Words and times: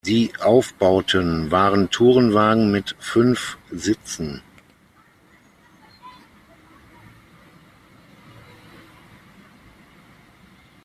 Die 0.03 0.33
Aufbauten 0.39 1.51
waren 1.51 1.91
Tourenwagen 1.91 2.71
mit 2.71 2.95
fünf 2.99 3.59
Sitzen. 3.69 4.41